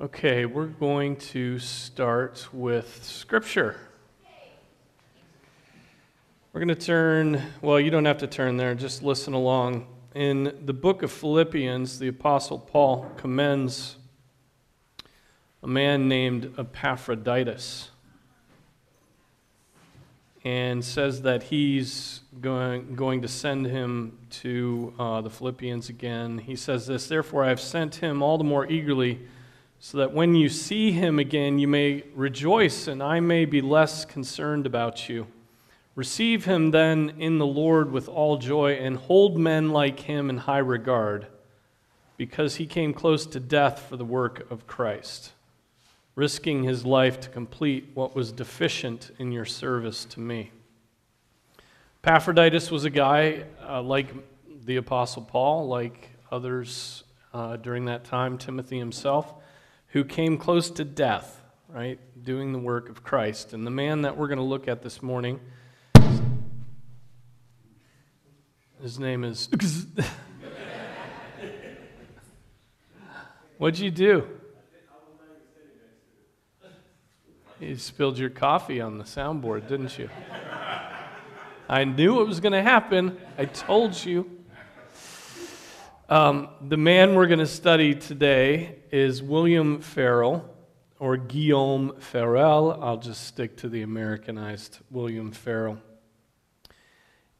[0.00, 3.78] Okay, we're going to start with Scripture.
[6.52, 9.86] We're going to turn, well, you don't have to turn there, just listen along.
[10.12, 13.94] In the book of Philippians, the Apostle Paul commends
[15.62, 17.90] a man named Epaphroditus
[20.42, 26.38] and says that he's going, going to send him to uh, the Philippians again.
[26.38, 29.20] He says this Therefore, I have sent him all the more eagerly,
[29.84, 34.06] so that when you see him again, you may rejoice, and I may be less
[34.06, 35.26] concerned about you.
[35.94, 40.38] Receive him then in the Lord with all joy, and hold men like him in
[40.38, 41.26] high regard,
[42.16, 45.32] because he came close to death for the work of Christ
[46.14, 50.50] risking his life to complete what was deficient in your service to me.
[52.02, 54.14] Epaphroditus was a guy uh, like
[54.64, 57.04] the Apostle Paul, like others
[57.34, 59.34] uh, during that time, Timothy himself,
[59.94, 63.52] who came close to death, right, doing the work of Christ.
[63.52, 65.38] And the man that we're going to look at this morning,
[68.82, 69.48] his name is.
[73.58, 74.26] What'd you do?
[77.60, 80.10] You spilled your coffee on the soundboard, didn't you?
[81.68, 83.16] I knew it was going to happen.
[83.38, 84.33] I told you.
[86.06, 90.44] Um, the man we're going to study today is William Farel,
[90.98, 92.78] or Guillaume Farel.
[92.82, 95.78] I'll just stick to the Americanized William Farel.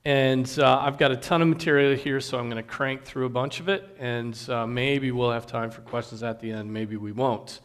[0.06, 3.26] And uh, I've got a ton of material here, so I'm going to crank through
[3.26, 6.72] a bunch of it, and uh, maybe we'll have time for questions at the end,
[6.72, 7.60] maybe we won't.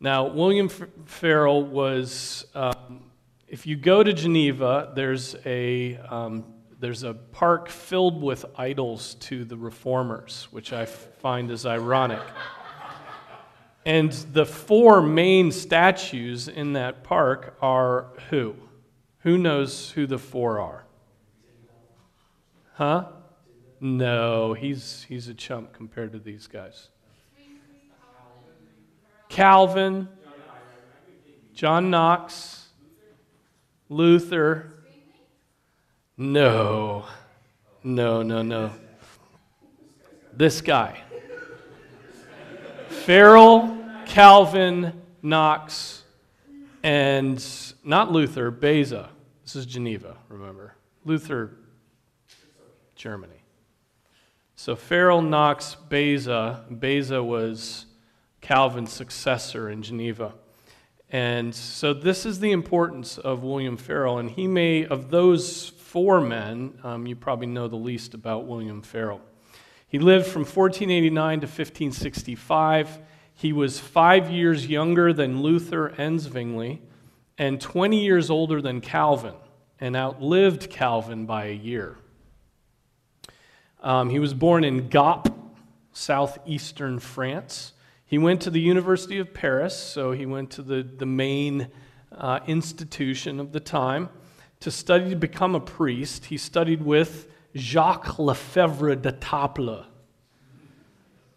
[0.00, 3.10] Now, William Farel was, um,
[3.46, 6.44] if you go to Geneva, there's a, um,
[6.78, 12.22] there's a park filled with idols to the reformers, which I find is ironic.
[13.86, 18.56] And the four main statues in that park are who?
[19.20, 20.84] Who knows who the four are?
[22.74, 23.06] Huh?
[23.80, 26.88] No, he's, he's a chump compared to these guys.
[29.28, 30.08] Calvin,
[31.54, 32.68] John Knox,
[33.88, 34.75] Luther.
[36.18, 37.04] No,
[37.84, 38.70] no, no, no.
[40.32, 40.98] This guy.
[42.88, 46.04] Farel, Calvin, Knox,
[46.82, 47.44] and
[47.84, 49.10] not Luther, Beza.
[49.44, 50.74] This is Geneva, remember.
[51.04, 51.52] Luther,
[52.94, 53.42] Germany.
[54.54, 56.64] So Farel, Knox, Beza.
[56.70, 57.84] Beza was
[58.40, 60.32] Calvin's successor in Geneva.
[61.10, 64.18] And so this is the importance of William Farel.
[64.18, 68.82] And he may, of those four men, um, you probably know the least about William
[68.82, 69.20] Farel.
[69.88, 72.98] He lived from 1489 to 1565.
[73.34, 76.82] He was five years younger than Luther and Zwingli,
[77.38, 79.36] and 20 years older than Calvin,
[79.78, 81.96] and outlived Calvin by a year.
[83.80, 85.28] Um, he was born in Gap,
[85.92, 87.74] southeastern France.
[88.04, 91.68] He went to the University of Paris, so he went to the, the main
[92.10, 94.08] uh, institution of the time
[94.60, 96.26] to study to become a priest.
[96.26, 99.86] He studied with Jacques Lefebvre d'Etaples,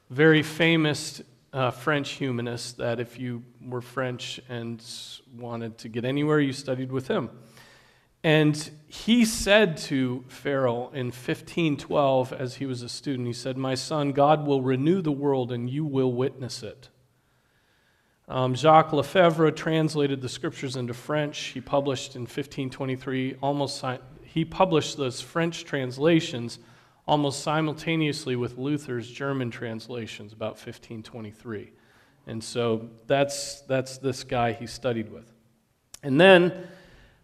[0.10, 1.22] very famous
[1.54, 4.84] uh, French humanist that if you were French and
[5.38, 7.30] wanted to get anywhere, you studied with him.
[8.24, 13.76] And he said to Farel in 1512, as he was a student, he said, My
[13.76, 16.90] son, God will renew the world and you will witness it.
[18.30, 21.40] Um, Jacques Lefebvre translated the scriptures into French.
[21.46, 23.84] He published in 1523, almost,
[24.22, 26.60] he published those French translations
[27.08, 31.72] almost simultaneously with Luther's German translations, about 1523.
[32.28, 35.34] And so that's, that's this guy he studied with.
[36.04, 36.68] And then,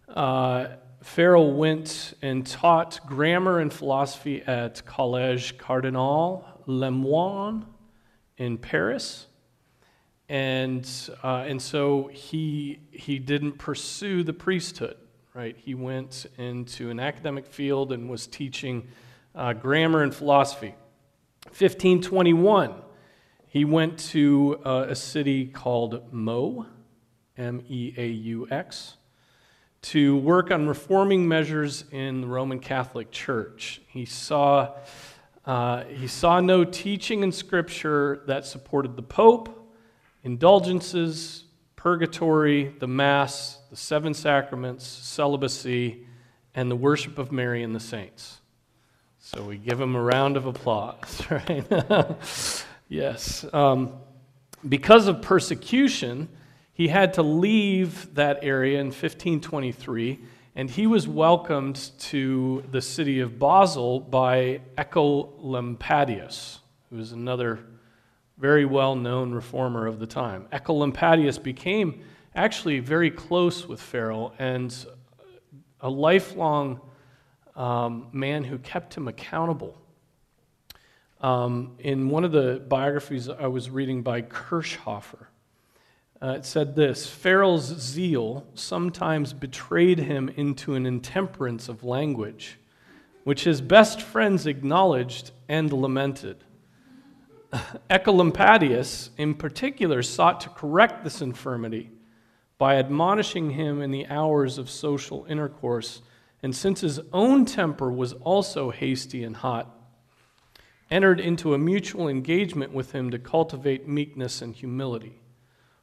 [0.09, 0.69] uh,
[1.03, 7.67] Farel went and taught grammar and philosophy at Collège Cardinal Lemoine
[8.37, 9.27] in Paris.
[10.27, 10.89] And,
[11.23, 14.97] uh, and so he, he didn't pursue the priesthood,
[15.33, 15.55] right?
[15.57, 18.87] He went into an academic field and was teaching
[19.35, 20.73] uh, grammar and philosophy.
[21.45, 22.73] 1521,
[23.47, 26.65] he went to uh, a city called Meaux,
[27.37, 28.97] M E A U X
[29.85, 33.81] to work on reforming measures in the Roman Catholic Church.
[33.87, 34.73] He saw,
[35.45, 39.64] uh, he saw no teaching in Scripture that supported the Pope,
[40.25, 41.43] indulgences,
[41.75, 46.05] purgatory, the Mass, the seven sacraments, celibacy,
[46.55, 48.41] and the worship of Mary and the saints.
[49.19, 51.63] So we give him a round of applause, right?
[52.89, 53.45] yes.
[53.53, 53.93] Um,
[54.67, 56.27] because of persecution,
[56.73, 60.19] he had to leave that area in 1523,
[60.55, 67.59] and he was welcomed to the city of Basel by Oecolampadius, who was another
[68.37, 70.47] very well known reformer of the time.
[70.51, 72.01] Oecolampadius became
[72.35, 74.85] actually very close with Farel and
[75.79, 76.81] a lifelong
[77.55, 79.77] um, man who kept him accountable.
[81.21, 85.27] Um, in one of the biographies I was reading by Kirchhofer,
[86.21, 92.57] uh, it said this Farel's zeal sometimes betrayed him into an intemperance of language,
[93.23, 96.43] which his best friends acknowledged and lamented.
[97.89, 101.91] Oecolampadius, in particular, sought to correct this infirmity
[102.57, 106.01] by admonishing him in the hours of social intercourse,
[106.41, 109.75] and since his own temper was also hasty and hot,
[110.89, 115.19] entered into a mutual engagement with him to cultivate meekness and humility,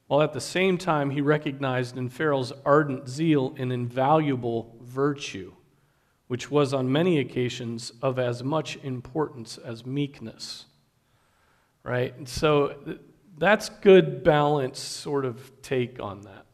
[0.06, 5.52] while at the same time he recognized in Farel's ardent zeal an invaluable virtue,
[6.28, 10.66] which was on many occasions of as much importance as meekness.
[11.84, 12.16] Right?
[12.16, 12.76] And so
[13.38, 16.46] that's good balance sort of take on that.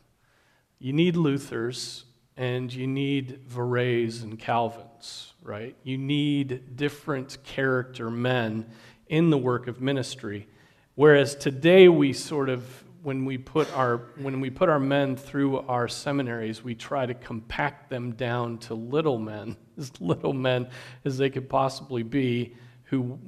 [0.79, 2.05] You need Luthers
[2.37, 5.77] and you need Varets and Calvins, right?
[5.83, 8.71] You need different character men
[9.09, 10.47] in the work of ministry.
[10.95, 15.59] Whereas today we sort of when we put our when we put our men through
[15.61, 20.69] our seminaries, we try to compact them down to little men, as little men
[21.05, 22.55] as they could possibly be,
[22.85, 23.19] who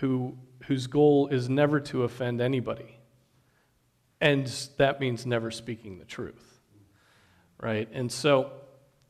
[0.00, 0.36] who
[0.68, 2.98] whose goal is never to offend anybody.
[4.20, 4.46] And
[4.78, 6.48] that means never speaking the truth
[7.60, 7.88] right?
[7.92, 8.52] And so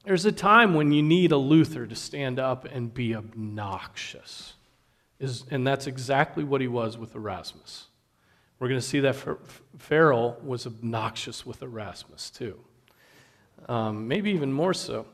[0.05, 4.55] there's a time when you need a Luther to stand up and be obnoxious.
[5.21, 7.87] Is, and that's exactly what he was with Erasmus.
[8.59, 9.17] We're going to see that
[9.79, 12.59] Farel was obnoxious with Erasmus too.
[13.69, 15.07] Um, maybe even more so.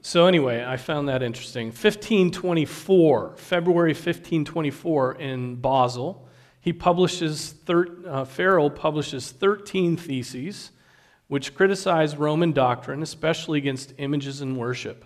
[0.00, 1.66] So, anyway, I found that interesting.
[1.66, 6.28] 1524, February 1524, in Basel,
[6.60, 10.70] he publishes, thir- uh, Farel publishes 13 theses
[11.28, 15.04] which criticize Roman doctrine, especially against images and worship.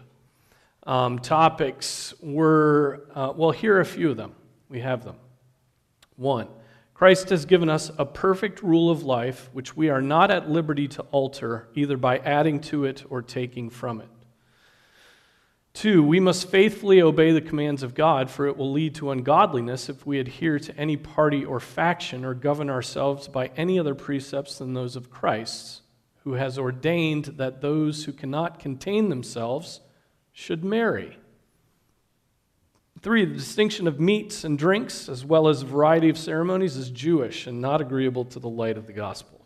[0.85, 4.35] Um, topics were, uh, well, here are a few of them.
[4.69, 5.17] We have them.
[6.17, 6.49] One,
[6.95, 10.87] Christ has given us a perfect rule of life, which we are not at liberty
[10.89, 14.09] to alter, either by adding to it or taking from it.
[15.75, 19.89] Two, we must faithfully obey the commands of God, for it will lead to ungodliness
[19.89, 24.59] if we adhere to any party or faction or govern ourselves by any other precepts
[24.59, 25.81] than those of Christ,
[26.25, 29.81] who has ordained that those who cannot contain themselves
[30.31, 31.17] should marry.
[33.01, 37.47] Three, the distinction of meats and drinks, as well as variety of ceremonies, is Jewish
[37.47, 39.42] and not agreeable to the light of the gospel.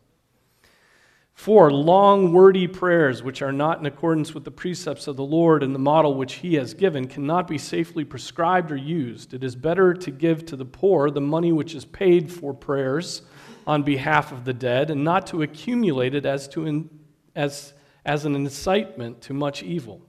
[1.37, 5.63] Four, long, wordy prayers, which are not in accordance with the precepts of the Lord
[5.63, 9.35] and the model which He has given, cannot be safely prescribed or used.
[9.35, 13.21] It is better to give to the poor the money which is paid for prayers
[13.67, 16.89] on behalf of the dead and not to accumulate it as, to in,
[17.37, 17.75] as,
[18.07, 20.01] as an incitement to much evil.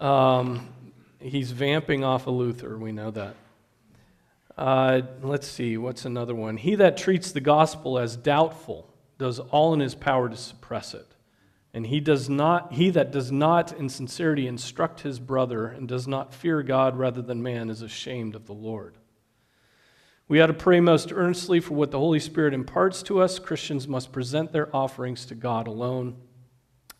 [0.00, 0.68] Um,
[1.18, 3.36] he's vamping off of Luther, we know that.
[4.54, 6.58] Uh, let's see, what's another one?
[6.58, 11.06] He that treats the gospel as doubtful does all in his power to suppress it.
[11.74, 16.06] And he does not he that does not in sincerity instruct his brother and does
[16.06, 18.96] not fear God rather than man is ashamed of the Lord.
[20.28, 23.38] We ought to pray most earnestly for what the Holy Spirit imparts to us.
[23.38, 26.16] Christians must present their offerings to God alone.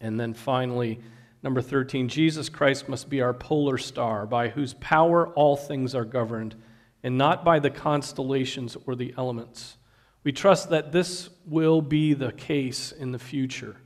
[0.00, 1.00] And then finally,
[1.42, 6.04] number 13, Jesus Christ must be our polar star, by whose power all things are
[6.04, 6.57] governed,
[7.02, 9.76] and not by the constellations or the elements.
[10.25, 13.76] We trust that this will be the case in the future,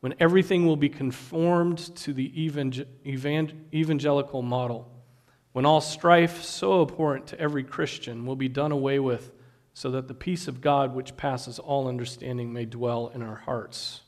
[0.00, 4.92] when everything will be conformed to the evangelical model
[5.52, 9.32] when all strife, so abhorrent to every Christian, will be done away with,
[9.74, 14.00] so that the peace of God, which passes all understanding, may dwell in our hearts.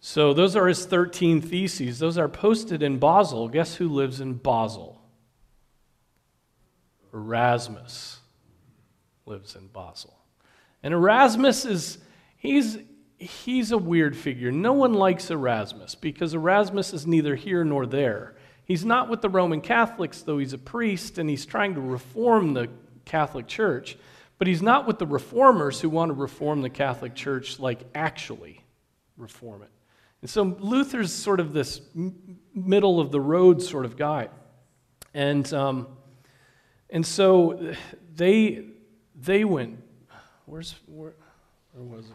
[0.00, 1.98] So, those are his 13 theses.
[1.98, 3.48] Those are posted in Basel.
[3.48, 5.00] Guess who lives in Basel?
[7.12, 8.20] Erasmus
[9.26, 10.16] lives in Basel.
[10.82, 11.98] And Erasmus is,
[12.36, 12.78] he's,
[13.18, 14.52] he's a weird figure.
[14.52, 18.36] No one likes Erasmus because Erasmus is neither here nor there.
[18.64, 22.54] He's not with the Roman Catholics, though he's a priest and he's trying to reform
[22.54, 22.68] the
[23.04, 23.96] Catholic Church.
[24.38, 28.62] But he's not with the reformers who want to reform the Catholic Church, like actually
[29.16, 29.70] reform it.
[30.20, 31.80] And so Luther's sort of this
[32.54, 34.28] middle of the road sort of guy.
[35.14, 35.88] And, um,
[36.90, 37.74] and so
[38.14, 38.64] they,
[39.18, 39.82] they went,
[40.44, 41.14] where's, where,
[41.72, 42.12] where was it?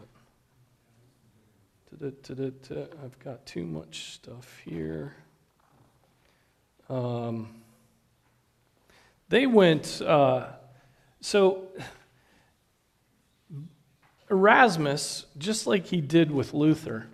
[1.98, 2.86] Da-da-da-da-da.
[3.04, 5.14] I've got too much stuff here.
[6.88, 7.62] Um,
[9.28, 10.48] they went, uh,
[11.20, 11.68] so
[14.30, 17.06] Erasmus, just like he did with Luther,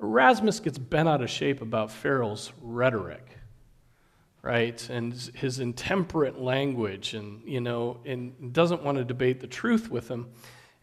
[0.00, 3.31] Erasmus gets bent out of shape about Farel's rhetoric,
[4.42, 4.88] right?
[4.90, 10.08] And his intemperate language, and, you know, and doesn't want to debate the truth with
[10.08, 10.28] him.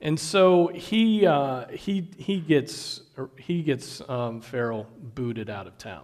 [0.02, 3.02] And so he, uh, he, he gets,
[3.38, 6.04] he gets um, Farel booted out of town.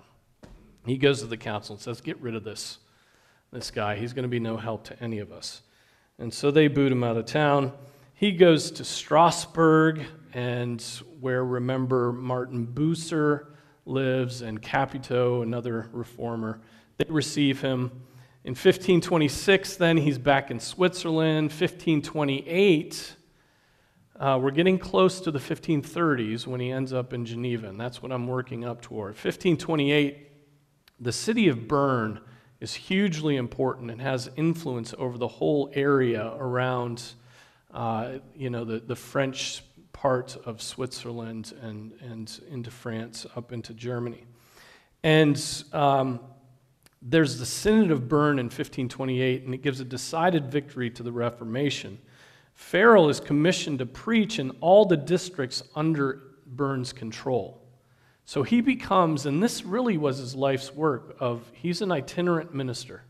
[0.85, 2.77] He goes to the council and says, Get rid of this,
[3.51, 3.95] this guy.
[3.95, 5.61] He's going to be no help to any of us.
[6.19, 7.71] And so they boot him out of town.
[8.13, 10.01] He goes to Strasbourg,
[10.33, 10.81] and
[11.19, 13.47] where, remember, Martin Bucer
[13.85, 16.61] lives, and Capito, another reformer.
[16.97, 17.91] They receive him.
[18.43, 21.49] In 1526, then, he's back in Switzerland.
[21.49, 23.15] 1528,
[24.17, 28.01] uh, we're getting close to the 1530s when he ends up in Geneva, and that's
[28.01, 29.15] what I'm working up toward.
[29.15, 30.29] 1528,
[30.99, 32.21] the city of Bern
[32.61, 37.03] is hugely important and has influence over the whole area around,
[37.73, 43.73] uh, you know, the, the French part of Switzerland and, and into France, up into
[43.73, 44.23] Germany.
[45.03, 45.41] And
[45.73, 46.19] um,
[47.07, 51.11] there's the Synod of Bern in 1528, and it gives a decided victory to the
[51.11, 51.99] Reformation.
[52.55, 57.61] Farel is commissioned to preach in all the districts under Bern's control.
[58.25, 63.03] So he becomes, and this really was his life's work, of he's an itinerant minister.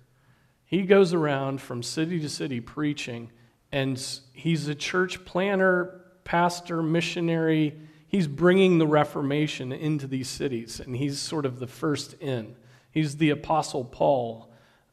[0.66, 3.32] He goes around from city to city preaching,
[3.72, 3.98] and
[4.34, 7.80] he's a church planner, pastor, missionary.
[8.10, 12.58] He's bringing the Reformation into these cities, and he's sort of the first in.
[12.96, 14.50] He's the Apostle Paul,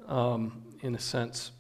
[0.09, 1.53] um, in a sense.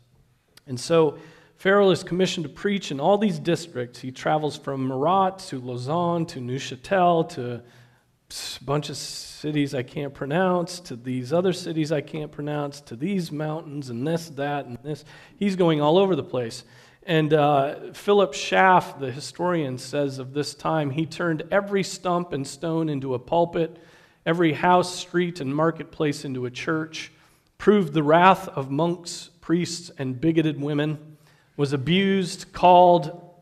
[0.66, 1.18] And so
[1.56, 4.00] Farel is commissioned to preach in all these districts.
[4.00, 10.12] He travels from Morat to Lausanne to Neuchâtel to a bunch of cities I can't
[10.12, 14.76] pronounce, to these other cities I can't pronounce, to these mountains and this, that, and
[14.82, 15.04] this.
[15.36, 16.64] He's going all over the place.
[17.04, 22.44] And uh, Philip Schaff, the historian, says of this time, he turned every stump and
[22.44, 23.78] stone into a pulpit,
[24.24, 27.12] every house, street, and marketplace into a church,
[27.58, 31.16] proved the wrath of monks, priests, and bigoted women,
[31.56, 33.32] was abused, called,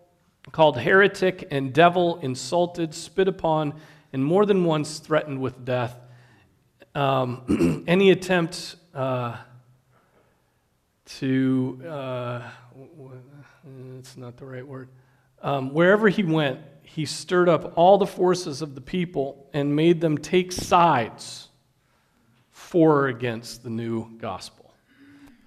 [0.52, 3.74] called heretic and devil, insulted, spit upon,
[4.12, 5.96] and more than once threatened with death.
[6.94, 9.36] Um, any attempt uh,
[11.18, 12.42] to, uh,
[13.98, 14.88] it's not the right word,
[15.42, 16.60] um, wherever he went,
[16.94, 21.48] he stirred up all the forces of the people and made them take sides
[22.50, 24.74] for or against the new gospel.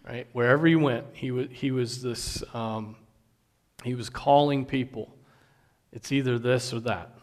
[0.07, 0.25] Right?
[0.31, 2.95] Wherever he went, he was, he was this, um,
[3.83, 5.13] he was calling people.
[5.91, 7.13] It's either this or that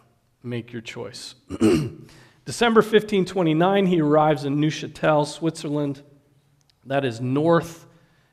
[0.43, 1.35] make your choice.
[2.45, 6.03] December 1529, he arrives in Neuchâtel, Switzerland.
[6.85, 7.87] That is north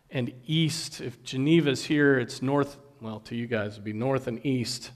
[0.10, 1.00] and east.
[1.00, 4.92] If Geneva's here, it's north, well, to you guys, it would be north and east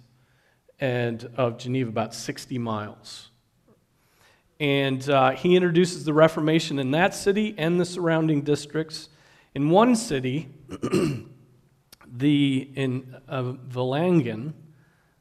[0.81, 3.29] and of Geneva, about 60 miles.
[4.59, 9.09] And uh, he introduces the Reformation in that city and the surrounding districts.
[9.55, 10.49] In one city,
[12.07, 14.53] the, in uh, Valangin,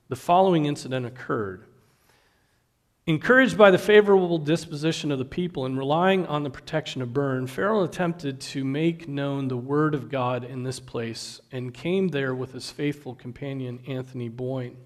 [0.08, 1.66] the following incident occurred.
[3.06, 7.46] Encouraged by the favorable disposition of the people and relying on the protection of Bern,
[7.46, 12.34] Farel attempted to make known the word of God in this place and came there
[12.34, 14.76] with his faithful companion Anthony Boyve.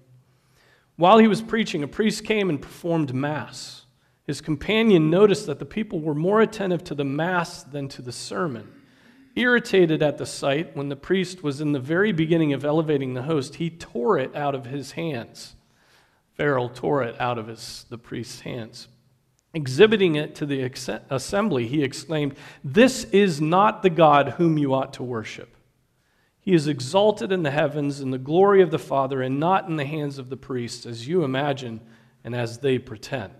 [0.97, 3.85] While he was preaching, a priest came and performed Mass.
[4.25, 8.11] His companion noticed that the people were more attentive to the Mass than to the
[8.11, 8.71] sermon.
[9.35, 13.23] Irritated at the sight, when the priest was in the very beginning of elevating the
[13.23, 15.55] host, he tore it out of his hands.
[16.33, 18.87] Farel tore it out of his, the priest's hands.
[19.53, 20.61] Exhibiting it to the
[21.09, 25.54] assembly, he exclaimed, This is not the God whom you ought to worship.
[26.45, 29.75] He is exalted in the heavens in the glory of the Father and not in
[29.75, 31.81] the hands of the priests, as you imagine
[32.23, 33.33] and as they pretend.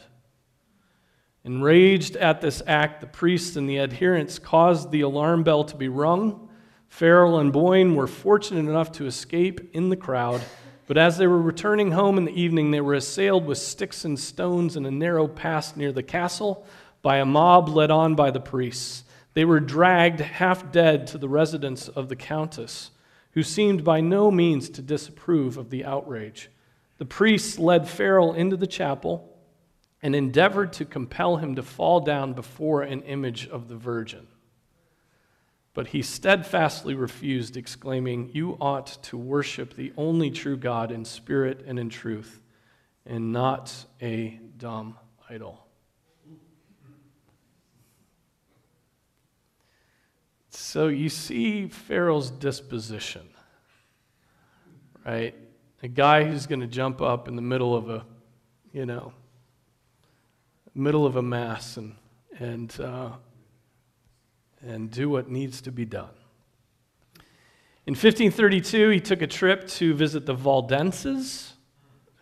[1.45, 5.87] Enraged at this act, the priests and the adherents caused the alarm bell to be
[5.87, 6.49] rung.
[6.89, 10.41] Farel and Boyve were fortunate enough to escape in the crowd
[10.87, 14.19] but as they were returning home in the evening, they were assailed with sticks and
[14.19, 16.65] stones in a narrow pass near the castle
[17.01, 19.03] by a mob led on by the priests.
[19.33, 22.91] They were dragged half dead to the residence of the countess,
[23.35, 26.49] who seemed by no means to disapprove of the outrage.
[26.97, 29.37] The priests led Farel into the chapel
[30.01, 34.27] and endeavored to compel him to fall down before an image of the Virgin.
[35.73, 41.65] But he steadfastly refused, exclaiming, You ought to worship the only true God in spirit
[41.67, 42.41] and in truth,
[43.05, 44.97] and not a dumb
[45.29, 45.64] idol.
[50.55, 53.27] So you see Farel's disposition,
[55.05, 55.35] right?
[55.83, 58.05] A guy who's going to jump up in the middle of a,
[58.71, 59.11] you know,
[60.73, 61.95] middle of a mass and
[62.39, 63.11] and uh,
[64.61, 66.13] and do what needs to be done.
[67.85, 71.51] In 1532, he took a trip to visit the Valdenses.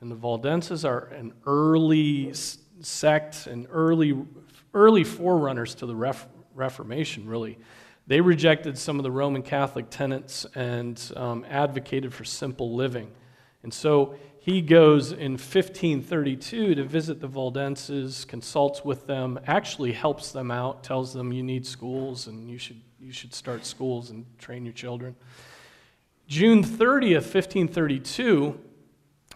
[0.01, 2.33] And the Valdenses are an early
[2.81, 4.17] sect and early,
[4.73, 7.57] early forerunners to the Ref- Reformation, really.
[8.05, 13.09] They rejected some of the Roman Catholic tenets and um, advocated for simple living.
[13.63, 20.33] And so he goes in 1532 to visit the Valdenses, consults with them, actually helps
[20.33, 24.25] them out, tells them you need schools and you should, you should start schools and
[24.37, 25.15] train your children.
[26.27, 28.59] June 30th, 1532,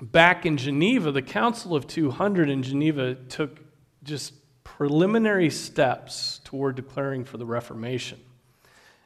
[0.02, 3.60] back in Geneva, the Council of 200 in Geneva took
[4.04, 4.34] just
[4.66, 8.20] preliminary steps toward declaring for the Reformation.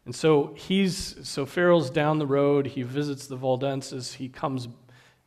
[0.05, 4.67] And so he's so Farel's down the road, he visits the Valdenses, he comes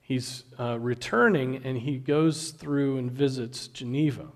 [0.01, 4.27] he's uh, returning and he goes through and visits Geneva.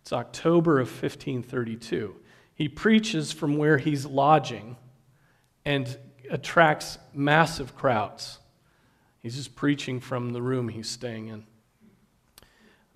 [0.00, 2.16] It's October of 1532.
[2.54, 4.76] He preaches from where he's lodging
[5.64, 5.98] and
[6.30, 8.38] attracts massive crowds.
[9.20, 11.44] He's just preaching from the room he's staying in.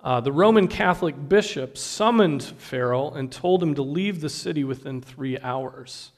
[0.03, 4.99] Uh, the Roman Catholic bishop summoned Farel and told him to leave the city within
[4.99, 6.11] three hours.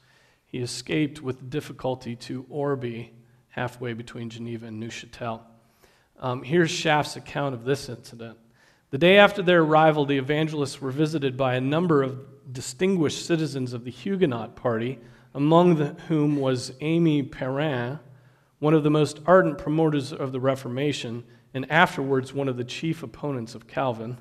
[0.53, 3.07] He escaped with difficulty to Orbe,
[3.49, 5.41] halfway between Geneva and Neuchâtel.
[6.19, 8.37] Um, here's Schaff's account of this incident.
[8.91, 13.73] The day after their arrival, the evangelists were visited by a number of distinguished citizens
[13.73, 14.99] of the Huguenot party,
[15.33, 17.97] among whom was Amy Perrin,
[18.59, 21.23] one of the most ardent promoters of the Reformation,
[21.55, 24.17] and afterwards one of the chief opponents of Calvin.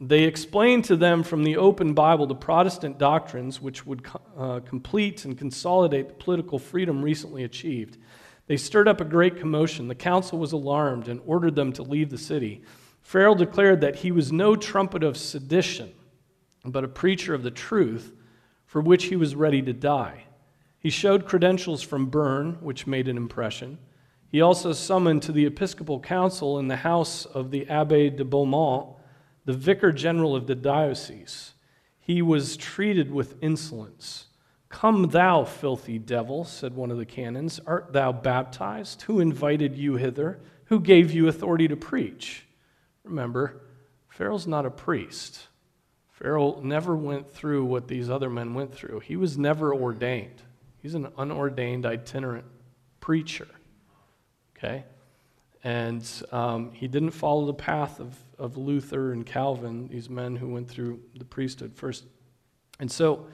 [0.00, 4.06] They explained to them from the open Bible the Protestant doctrines which would
[4.36, 7.98] uh, complete and consolidate the political freedom recently achieved.
[8.46, 9.88] They stirred up a great commotion.
[9.88, 12.62] The council was alarmed and ordered them to leave the city.
[13.02, 15.92] Farel declared that he was no trumpet of sedition,
[16.64, 18.12] but a preacher of the truth
[18.66, 20.24] for which he was ready to die.
[20.78, 23.78] He showed credentials from Bern, which made an impression.
[24.30, 28.97] He also summoned to the Episcopal Council in the house of the Abbe de Beaumont
[29.48, 31.54] the vicar general of the diocese.
[31.98, 34.26] He was treated with insolence.
[34.68, 37.58] Come, thou filthy devil, said one of the canons.
[37.66, 39.00] Art thou baptized?
[39.02, 40.38] Who invited you hither?
[40.66, 42.44] Who gave you authority to preach?
[43.04, 43.62] Remember,
[44.10, 45.48] Farel's not a priest.
[46.10, 49.00] Farel never went through what these other men went through.
[49.00, 50.42] He was never ordained.
[50.82, 52.44] He's an unordained itinerant
[53.00, 53.48] preacher.
[54.58, 54.84] Okay?
[55.64, 60.48] And um, he didn't follow the path of, of Luther and Calvin, these men who
[60.48, 62.04] went through the priesthood first.
[62.78, 63.26] And so,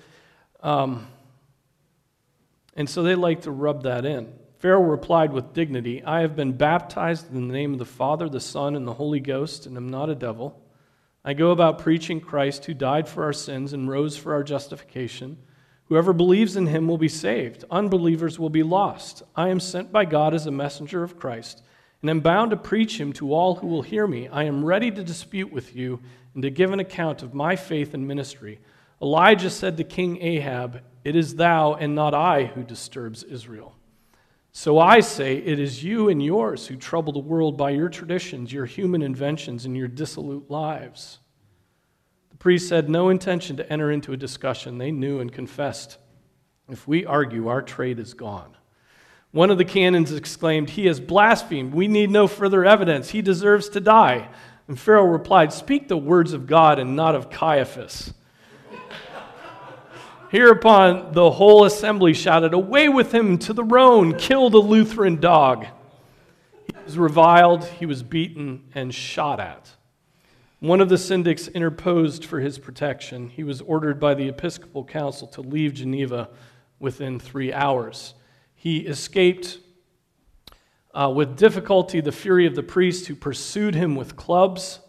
[0.63, 1.07] um,
[2.75, 4.33] and so they like to rub that in.
[4.59, 8.41] Farel replied with dignity I have been baptized in the name of the Father, the
[8.41, 10.61] Son, and the Holy Ghost, and am not a devil.
[11.23, 15.39] I go about preaching Christ who died for our sins and rose for our justification.
[15.87, 19.23] Whoever believes in him will be saved, unbelievers will be lost.
[19.37, 21.63] I am sent by God as a messenger of Christ,
[22.05, 24.29] and am bound to preach him to all who will hear me.
[24.29, 26.01] I am ready to dispute with you
[26.35, 28.61] and to give an account of my faith and ministry.
[29.01, 33.75] Elijah said to King Ahab, It is thou and not I who disturbs Israel.
[34.53, 38.53] So I say, It is you and yours who trouble the world by your traditions,
[38.53, 41.21] your human inventions, and your dissolute lives.
[42.29, 44.77] The priest had no intention to enter into a discussion.
[44.77, 45.97] They knew and confessed.
[46.69, 48.59] If we argue, our trade is gone.
[49.35, 51.75] One of the canons exclaimed, He has blasphemed.
[51.75, 53.11] We need no further evidence.
[53.11, 54.29] He deserves to die.
[54.69, 58.15] And Farel replied, Speak the words of God and not of Caiaphas.
[60.31, 65.67] Hereupon the whole assembly shouted, Away with him to the Rhone, kill the Lutheran dog.
[66.69, 69.69] He was reviled, he was beaten, and shot at.
[70.61, 73.31] One of the syndics interposed for his protection.
[73.31, 76.29] He was ordered by the Episcopal Council to leave Geneva
[76.79, 78.15] within three hours.
[78.65, 79.59] He escaped
[80.95, 84.81] uh, with difficulty the fury of the priests who pursued him with clubs.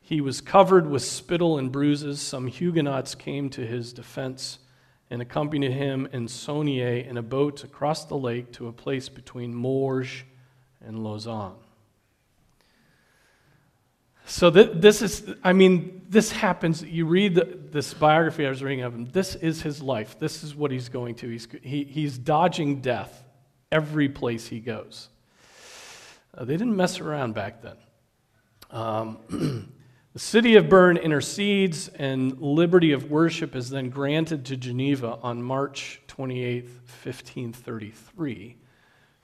[0.00, 2.22] He was covered with spittle and bruises.
[2.22, 4.60] Some Huguenots came to his defense
[5.10, 9.54] and accompanied him and Saunier in a boat across the lake to a place between
[9.54, 10.22] Morges
[10.80, 11.67] and Lausanne.
[14.28, 16.82] So th- this is, I mean, this happens.
[16.82, 19.06] You read the, this biography I was reading of him.
[19.06, 20.18] This is his life.
[20.18, 21.28] This is what he's going to.
[21.28, 23.24] He's, he, he's dodging death
[23.72, 25.08] every place he goes.
[26.36, 27.76] Uh, they didn't mess around back then.
[28.70, 29.18] Um,
[30.12, 35.42] the city of Bern intercedes, and liberty of worship is then granted to Geneva on
[35.42, 38.56] March 28, 1533.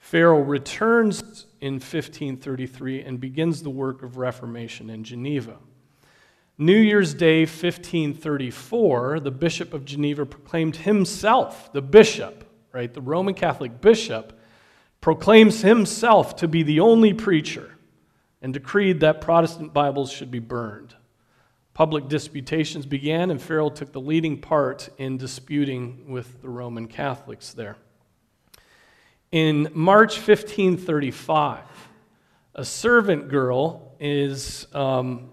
[0.05, 5.57] Farel returns in 1533 and begins the work of Reformation in Geneva.
[6.59, 13.33] New Year's Day, 1534, the Bishop of Geneva proclaimed himself, the bishop, right, the Roman
[13.33, 14.39] Catholic bishop,
[15.01, 17.75] proclaims himself to be the only preacher
[18.43, 20.93] and decreed that Protestant Bibles should be burned.
[21.73, 27.53] Public disputations began, and Farel took the leading part in disputing with the Roman Catholics
[27.53, 27.77] there.
[29.31, 31.63] In March 1535,
[32.53, 35.31] a servant girl is, um,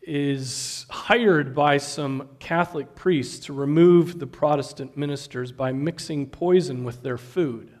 [0.00, 7.02] is hired by some Catholic priests to remove the Protestant ministers by mixing poison with
[7.02, 7.72] their food.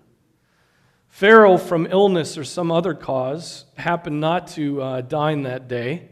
[1.08, 6.08] Farel, from illness or some other cause, happened not to uh, dine that day.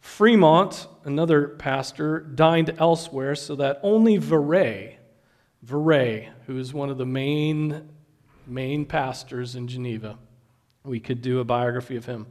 [0.00, 4.96] Froment, another pastor, dined elsewhere so that only Viret,
[5.64, 7.88] Viret, who is one of the main
[8.48, 10.18] main pastors in Geneva.
[10.84, 12.26] We could do a biography of him.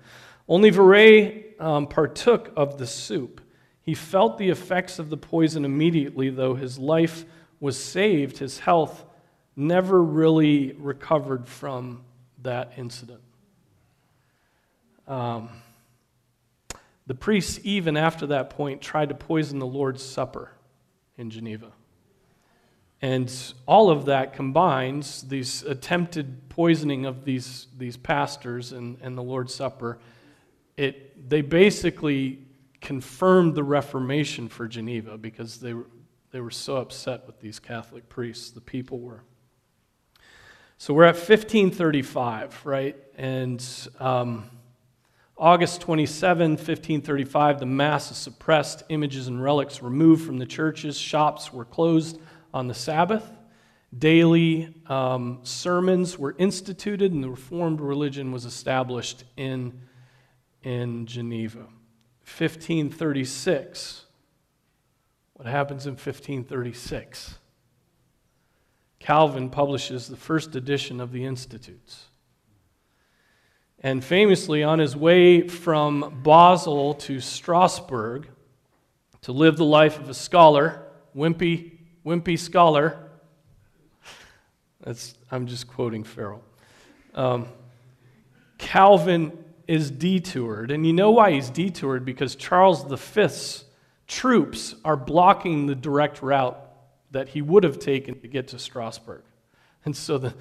[0.48, 3.42] Only Viret um, partook of the soup.
[3.82, 7.26] He felt the effects of the poison immediately, though his life
[7.60, 9.06] was saved, his health
[9.56, 12.04] never really recovered from
[12.44, 13.22] that incident.
[15.08, 15.50] Um,
[17.08, 20.52] the priests, even after that point, tried to poison the Lord's Supper
[21.18, 21.72] in Geneva.
[23.02, 23.32] And
[23.68, 29.54] all of that combines, these attempted poisoning of these, these pastors and, and the Lord's
[29.54, 30.00] Supper,
[30.78, 32.40] it, they basically
[32.82, 35.86] confirmed the Reformation for Geneva because they were,
[36.32, 39.24] they were so upset with these Catholic priests, the people were.
[40.80, 42.96] So we're at 1535, right?
[43.16, 43.64] And
[44.00, 44.50] um,
[45.38, 51.54] August 27, 1535, the Mass is suppressed, images and relics removed from the churches, shops
[51.54, 52.20] were closed
[52.58, 53.24] on the Sabbath.
[53.96, 59.80] Daily um, sermons were instituted, and the Reformed religion was established in,
[60.64, 61.68] in Geneva.
[62.26, 64.06] 1536.
[65.34, 67.36] What happens in 1536?
[68.98, 72.06] Calvin publishes the first edition of the Institutes.
[73.82, 78.28] And famously, on his way from Basel to Strasbourg
[79.22, 80.82] to live the life of a scholar,
[81.16, 81.77] wimpy
[82.08, 82.98] wimpy scholar.
[84.82, 86.42] That's, I'm just quoting Farel.
[87.14, 87.48] Um,
[88.58, 90.72] Calvin is detoured.
[90.72, 92.06] And you know why he's detoured?
[92.06, 93.66] Because Charles V's
[94.08, 96.58] troops are blocking the direct route
[97.12, 99.24] that he would have taken to get to Strasbourg.
[99.84, 100.34] And so the,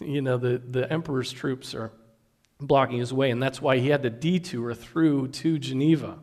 [0.00, 1.92] you know, the, the emperor's troops are
[2.60, 6.18] blocking his way, and that's why he had to detour through to Geneva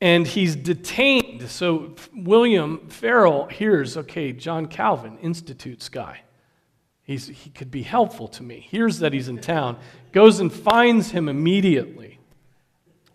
[0.00, 1.25] and he's detained.
[1.46, 6.20] So William Farel hears, okay, John Calvin, Institutes guy.
[7.02, 8.66] He's, he could be helpful to me.
[8.68, 9.78] Hears that he's in town,
[10.12, 12.18] goes and finds him immediately,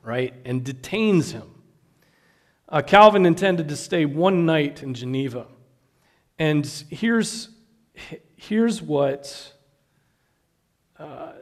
[0.02, 1.50] right, and detains him.
[2.70, 5.48] Uh, Calvin intended to stay one night in Geneva.
[6.40, 7.50] And here's,
[8.38, 9.54] here's what
[10.98, 11.34] uh,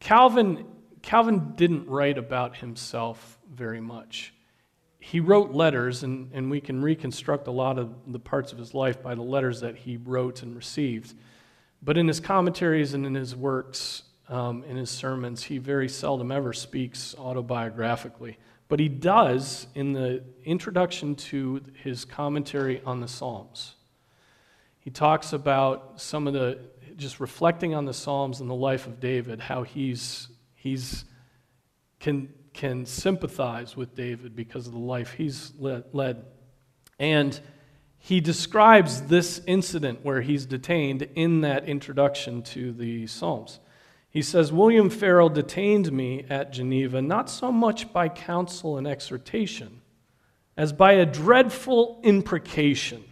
[0.00, 0.64] Calvin,
[1.02, 4.32] Calvin didn't write about himself very much
[5.10, 8.74] he wrote letters, and, and we can reconstruct a lot of the parts of his
[8.74, 11.14] life by the letters that he wrote and received.
[11.82, 16.30] But in his commentaries and in his works, um, in his sermons, he very seldom
[16.30, 18.36] ever speaks autobiographically.
[18.68, 23.76] But he does in the introduction to his commentary on the Psalms.
[24.78, 26.58] He talks about some of the,
[26.98, 31.06] just reflecting on the Psalms and the life of David, how he's, he's
[31.98, 36.24] can can sympathize with David because of the life he's led.
[36.98, 37.38] And
[37.98, 43.60] he describes this incident where he's detained in that introduction to the Psalms.
[44.10, 49.82] He says, William Farel detained me at Geneva not so much by counsel and exhortation
[50.56, 53.04] as by a dreadful imprecation,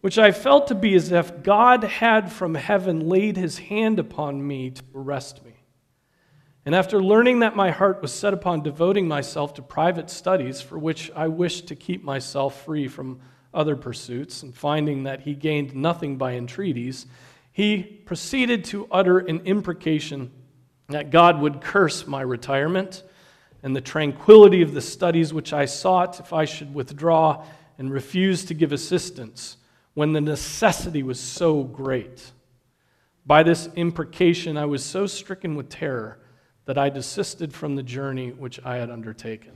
[0.00, 4.44] which I felt to be as if God had from heaven laid his hand upon
[4.44, 5.51] me to arrest me.
[6.64, 10.78] And after learning that my heart was set upon devoting myself to private studies for
[10.78, 13.20] which I wished to keep myself free from
[13.52, 17.06] other pursuits, and finding that he gained nothing by entreaties,
[17.52, 20.30] he proceeded to utter an imprecation
[20.88, 23.02] that God would curse my retirement
[23.62, 27.44] and the tranquility of the studies which I sought, if I should withdraw
[27.76, 29.58] and refuse to give assistance,
[29.94, 32.32] when the necessity was so great.
[33.26, 36.18] By this imprecation, I was so stricken with terror
[36.64, 39.52] that I desisted from the journey which I had undertaken.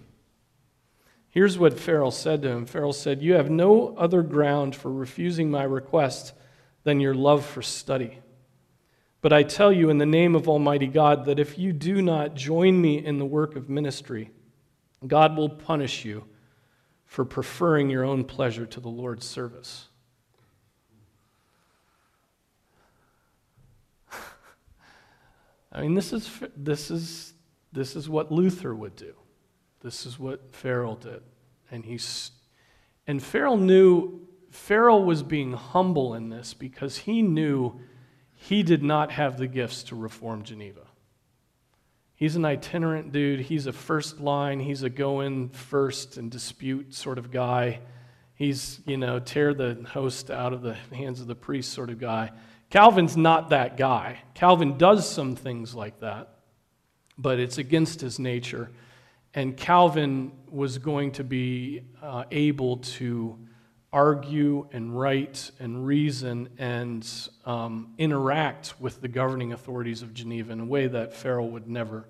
[1.28, 5.50] Here's what Farel said to him Farel said, You have no other ground for refusing
[5.50, 6.32] my request
[6.84, 8.18] than your love for study.
[9.20, 12.34] But I tell you in the name of Almighty God that if you do not
[12.34, 14.30] join me in the work of ministry,
[15.06, 16.24] God will punish you
[17.04, 19.88] for preferring your own pleasure to the Lord's service.
[25.76, 27.34] I mean, this is, this, is,
[27.72, 29.14] this is what Luther would do.
[29.80, 31.22] This is what Farel did.
[31.70, 32.32] And he's
[33.06, 37.80] and Farel knew Farel was being humble in this because he knew
[38.34, 40.86] he did not have the gifts to reform Geneva.
[42.14, 43.40] He's an itinerant dude.
[43.40, 44.60] He's a first line.
[44.60, 47.80] He's a go in first and dispute sort of guy.
[48.34, 51.98] He's, you know, tear the host out of the hands of the priest sort of
[51.98, 52.32] guy.
[52.70, 54.22] Calvin's not that guy.
[54.34, 56.36] Calvin does some things like that,
[57.16, 58.70] but it's against his nature.
[59.34, 63.38] And Calvin was going to be uh, able to
[63.92, 67.08] argue and write and reason and
[67.44, 72.08] um, interact with the governing authorities of Geneva in a way that Farel would never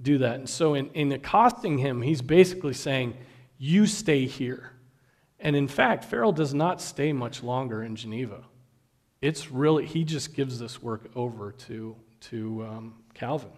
[0.00, 0.36] do that.
[0.36, 3.16] And so, in, in accosting him, he's basically saying,
[3.58, 4.72] You stay here.
[5.40, 8.44] And in fact, Farel does not stay much longer in Geneva.
[9.20, 13.50] It's really, he just gives this work over to, to um, Calvin.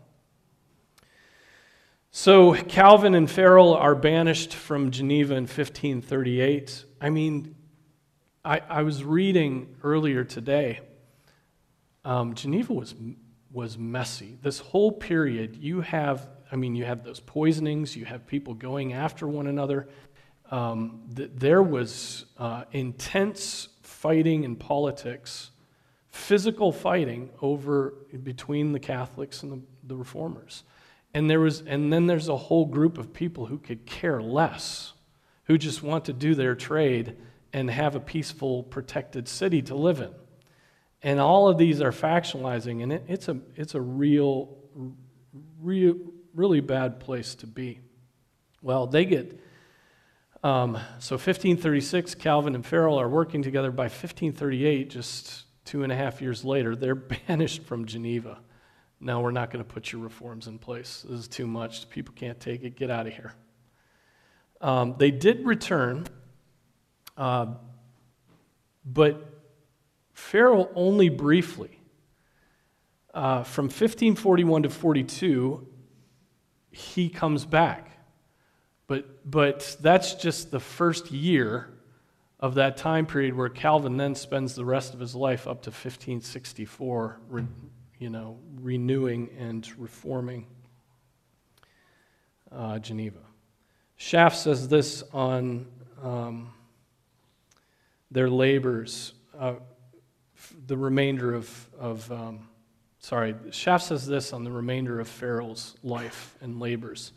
[2.11, 6.85] So Calvin and Farel are banished from Geneva in 1538.
[7.01, 7.55] I mean,
[8.45, 10.81] I, I was reading earlier today.
[12.05, 12.95] Um, Geneva was
[13.53, 14.39] was messy.
[14.43, 18.93] This whole period, you have, I mean, you have those poisonings, you have people going
[18.93, 19.89] after one another.
[20.51, 23.69] Um, th- there was uh, intense
[24.01, 25.51] fighting in politics,
[26.09, 30.65] physical fighting over between the Catholics and the, the reformers.
[31.13, 34.95] And, there was, and then there's a whole group of people who could care less,
[35.45, 37.15] who just want to do their trade
[37.53, 40.15] and have a peaceful, protected city to live in.
[41.03, 44.57] And all of these are factionalizing, and it, it's, a, it's a real,
[45.61, 45.97] real,
[46.35, 47.81] really bad place to be.
[48.63, 49.39] Well, they get,
[50.43, 53.71] um, so 1536, Calvin and Farel are working together.
[53.71, 56.95] By 1538, just two and a half years later, they're
[57.29, 58.39] banished from Geneva
[59.01, 61.05] no, we're not going to put your reforms in place.
[61.09, 61.89] This is too much.
[61.89, 62.77] People can't take it.
[62.77, 63.33] Get out of here.
[64.61, 66.07] Um, they did return,
[67.17, 67.47] uh,
[68.85, 69.41] but
[70.13, 71.81] Farel only briefly.
[73.15, 75.67] Uh, from 1541 to 42,
[76.71, 77.90] he comes back.
[78.91, 81.69] But, but that's just the first year
[82.41, 85.71] of that time period where Calvin then spends the rest of his life up to
[85.71, 87.21] 1564
[88.01, 90.45] you know, renewing and reforming
[92.51, 93.21] uh, Geneva.
[93.97, 95.69] Schaff says this on
[96.03, 96.53] um,
[98.11, 99.55] their labors, uh,
[100.67, 102.49] the remainder of, of um,
[102.99, 107.13] sorry, Schaff says this on the remainder of Farel's life and labors.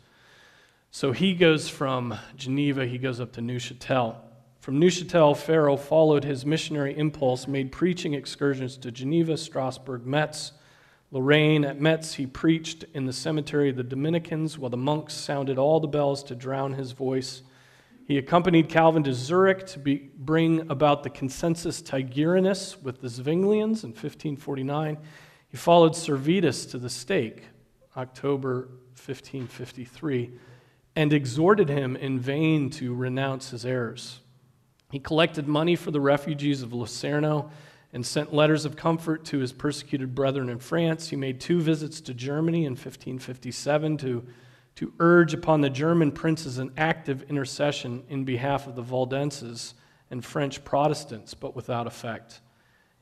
[0.94, 4.14] So he goes from Geneva, he goes up to Neuchâtel.
[4.60, 10.52] From Neuchâtel, Farel followed his missionary impulse, made preaching excursions to Geneva, Strasbourg, Metz,
[11.10, 15.58] Lorraine, at Metz, he preached in the cemetery of the Dominicans while the monks sounded
[15.58, 17.42] all the bells to drown his voice.
[18.06, 23.82] He accompanied Calvin to Zurich to be, bring about the consensus Tigurinus with the Zwinglians
[23.82, 24.98] in 1549.
[25.48, 27.42] He followed Servetus to the stake,
[27.96, 30.30] October 1553,
[30.96, 34.20] and exhorted him in vain to renounce his errors.
[34.90, 37.50] He collected money for the refugees of Locarno
[37.92, 41.08] and sent letters of comfort to his persecuted brethren in France.
[41.08, 44.24] He made two visits to Germany in 1557 to,
[44.76, 49.74] to urge upon the German princes an active intercession in behalf of the Valdenses
[50.10, 52.40] and French Protestants, but without effect.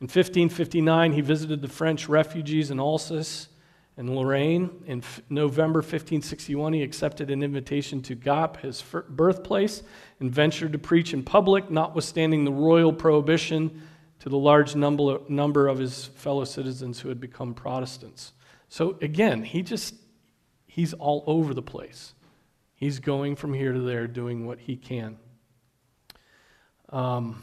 [0.00, 3.48] In 1559, he visited the French refugees in Alsace
[3.96, 4.70] and Lorraine.
[4.87, 9.83] In f- November 1561, he accepted an invitation to Gap, his birthplace,
[10.20, 13.83] and ventured to preach in public, notwithstanding the royal prohibition
[14.20, 18.33] to the large number, number of his fellow citizens who had become Protestants.
[18.68, 19.94] So again, he just,
[20.66, 22.14] he's all over the place.
[22.74, 25.18] He's going from here to there doing what he can.
[26.88, 27.42] Um,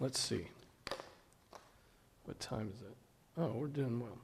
[0.00, 0.48] let's see.
[2.24, 2.96] What time is it?
[3.36, 4.18] Oh, we're doing well.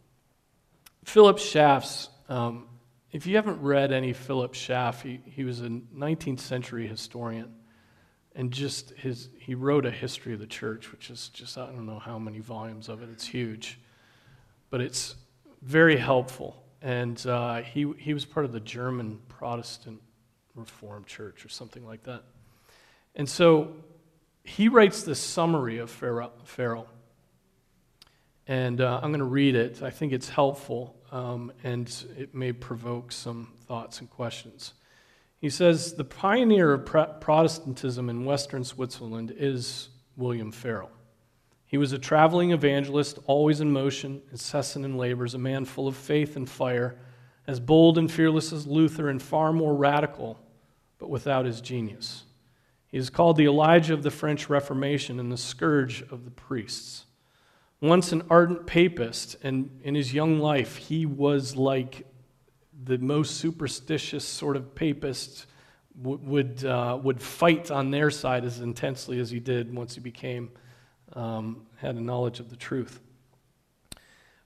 [1.05, 2.67] Philip Schaff's, um,
[3.13, 7.55] if you haven't read any Philip Schaff, he, he was a 19th century historian.
[8.35, 11.87] And just his, he wrote a history of the church, which is just, I don't
[11.87, 13.79] know how many volumes of it, it's huge.
[14.69, 15.15] But it's
[15.63, 16.63] very helpful.
[16.83, 20.03] And uh, he, he was part of the German Protestant
[20.55, 22.25] Reformed Church or something like that.
[23.15, 23.73] And so
[24.47, 26.89] he writes this summary of Farel.
[28.47, 29.83] And uh, I'm going to read it.
[29.83, 34.75] I think it's helpful um, and it may provoke some thoughts and questions.
[35.39, 40.91] He says the pioneer of Protestantism in Western Switzerland is William Farel.
[41.67, 45.97] He was a traveling evangelist, always in motion, incessant in labors, a man full of
[45.97, 46.97] faith and fire,
[47.47, 50.39] as bold and fearless as Luther, and far more radical,
[50.99, 52.25] but without his genius.
[52.89, 57.07] He is called the Elijah of the French Reformation and the scourge of the priests.
[57.81, 62.07] Once an ardent papist, and in his young life, he was like
[62.85, 65.47] the most superstitious sort of papist,
[66.03, 70.51] would, uh, would fight on their side as intensely as he did once he became,
[71.15, 73.01] um, had a knowledge of the truth.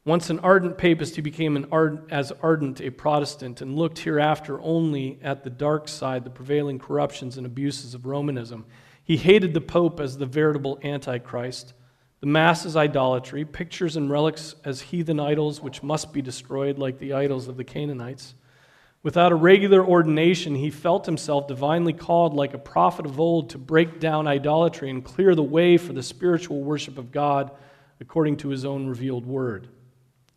[0.06, 1.66] Once an ardent papist, he became an
[2.10, 7.36] as ardent a Protestant and looked hereafter only at the dark side, the prevailing corruptions
[7.36, 8.64] and abuses of Romanism.
[9.04, 11.74] He hated the Pope as the veritable Antichrist,
[12.20, 16.98] the Mass as idolatry, pictures and relics as heathen idols which must be destroyed like
[16.98, 18.34] the idols of the Canaanites.
[19.02, 23.58] Without a regular ordination, he felt himself divinely called, like a prophet of old, to
[23.58, 27.50] break down idolatry and clear the way for the spiritual worship of God
[28.00, 29.68] according to his own revealed word.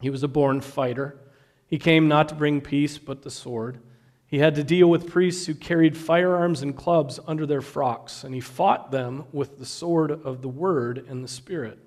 [0.03, 1.17] He was a born fighter.
[1.65, 3.79] He came not to bring peace, but the sword.
[4.27, 8.35] He had to deal with priests who carried firearms and clubs under their frocks, and
[8.35, 11.79] he fought them with the sword of the word and the spirit.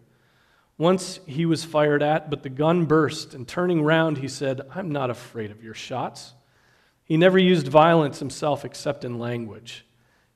[0.78, 4.90] Once he was fired at, but the gun burst, and turning round, he said, I'm
[4.90, 6.32] not afraid of your shots.
[7.04, 9.84] He never used violence himself except in language.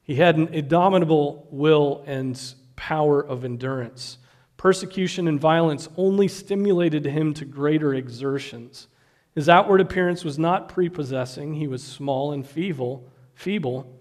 [0.02, 2.38] He had an indomitable will and
[2.76, 4.18] power of endurance.
[4.60, 8.88] Persecution and violence only stimulated him to greater exertions.
[9.34, 11.54] His outward appearance was not prepossessing.
[11.54, 13.98] He was small and feeble, feeble,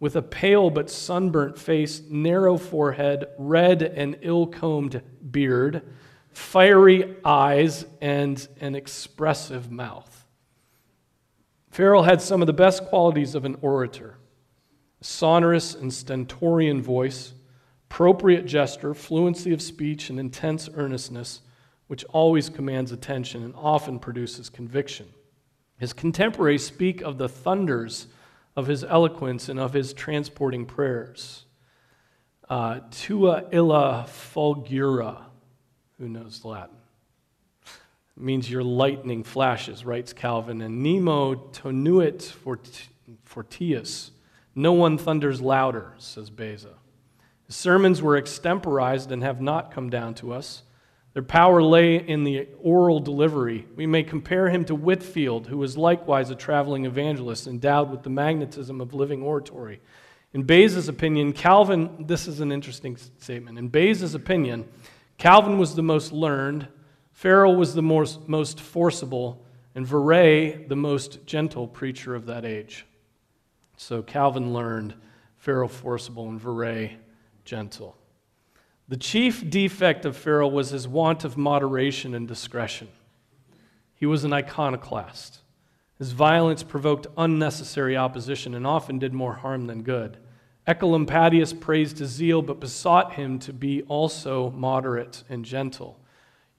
[0.00, 5.80] with a pale but sunburnt face, narrow forehead, red and ill-combed beard,
[6.28, 10.26] fiery eyes, and an expressive mouth.
[11.70, 14.18] Farel had some of the best qualities of an orator
[15.00, 17.32] a sonorous and stentorian voice
[17.92, 21.42] appropriate gesture, fluency of speech, and intense earnestness,
[21.88, 25.06] which always commands attention and often produces conviction.
[25.76, 28.06] His contemporaries speak of the thunders
[28.56, 31.44] of his eloquence and of his transporting prayers.
[32.48, 35.24] Uh, tua illa fulgura,
[35.98, 36.76] who knows Latin?
[38.16, 42.32] It means your lightning flashes, writes Calvin, and nemo tonuit
[43.26, 44.12] fortius.
[44.54, 46.76] No one thunders louder, says Beza.
[47.52, 50.62] Sermons were extemporized and have not come down to us.
[51.12, 53.66] Their power lay in the oral delivery.
[53.76, 58.10] We may compare him to Whitefield, who was likewise a traveling evangelist endowed with the
[58.10, 59.80] magnetism of living oratory.
[60.32, 63.58] In Beza's opinion, Calvin, this is an interesting statement.
[63.58, 64.66] In Beza's opinion,
[65.18, 66.66] Calvin was the most learned,
[67.12, 72.86] Farel was the most, most forcible, and Viret the most gentle preacher of that age.
[73.76, 74.94] So Calvin learned,
[75.36, 76.92] Farel forcible, and Viret
[77.44, 77.96] gentle.
[78.88, 82.88] The chief defect of Farel was his want of moderation and discretion.
[83.94, 85.38] He was an iconoclast.
[85.98, 90.16] His violence provoked unnecessary opposition and often did more harm than good.
[90.66, 96.00] Oecolampadius praised his zeal, but besought him to be also moderate and gentle.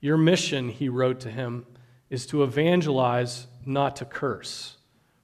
[0.00, 1.66] Your mission, he wrote to him,
[2.10, 4.76] is to evangelize, not to curse.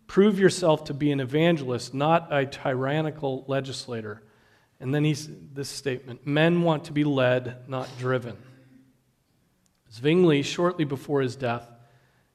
[0.06, 4.22] Prove yourself to be an evangelist, not a tyrannical legislator.
[4.80, 8.36] And then he's this statement men want to be led, not driven.
[9.92, 11.70] Zwingli, shortly before his death,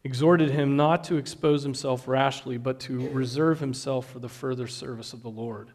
[0.03, 5.13] exhorted him not to expose himself rashly, but to reserve himself for the further service
[5.13, 5.71] of the Lord.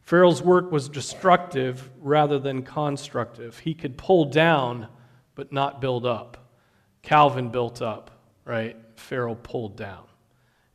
[0.00, 3.58] Farel's work was destructive rather than constructive.
[3.58, 4.86] He could pull down,
[5.34, 6.52] but not build up.
[7.02, 8.10] Calvin built up,
[8.44, 8.76] right?
[8.94, 10.04] Farel pulled down.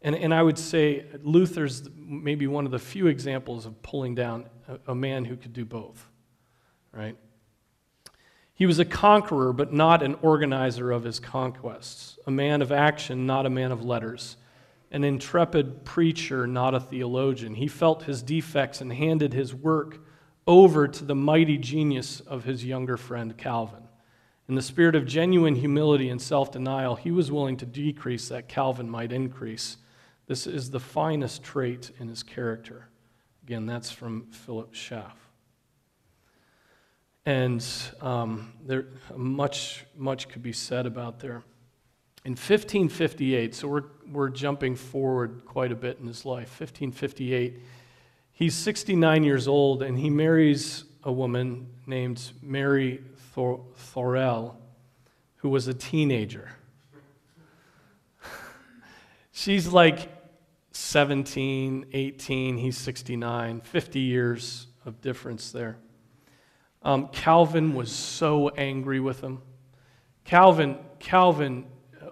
[0.01, 4.49] And, and I would say Luther's maybe one of the few examples of pulling down
[4.67, 6.07] a, a man who could do both,
[6.91, 7.15] right?
[8.53, 13.25] He was a conqueror, but not an organizer of his conquests, a man of action,
[13.25, 14.37] not a man of letters,
[14.91, 17.55] an intrepid preacher, not a theologian.
[17.55, 19.99] He felt his defects and handed his work
[20.45, 23.83] over to the mighty genius of his younger friend Calvin.
[24.47, 28.49] In the spirit of genuine humility and self denial, he was willing to decrease that
[28.49, 29.77] Calvin might increase.
[30.28, 32.88] This is the finest trait in his character.
[33.43, 35.17] Again, that's from Philip Schaff.
[37.26, 37.65] And
[38.01, 41.43] um, there much much could be said about there.
[42.24, 46.59] In 1558, so we're, we're jumping forward quite a bit in his life.
[46.59, 47.59] 1558,
[48.32, 53.01] he's 69 years old and he marries a woman named Mary
[53.34, 54.55] Thor- Thorell,
[55.38, 56.49] who was a teenager.
[59.32, 60.09] She's like
[60.71, 65.77] 17, 18, he's 69, 50 years of difference there.
[66.84, 69.41] Um, Calvin was so angry with him.
[70.25, 71.65] Calvin, Calvin
[72.01, 72.07] uh,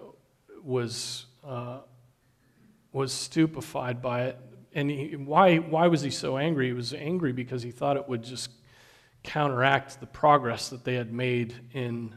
[0.62, 1.78] was, uh,
[2.92, 4.38] was stupefied by it.
[4.72, 6.68] And he, why, why was he so angry?
[6.68, 8.50] He was angry because he thought it would just
[9.22, 12.14] counteract the progress that they had made in